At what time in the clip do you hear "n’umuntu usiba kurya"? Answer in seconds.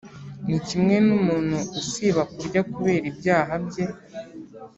1.07-2.61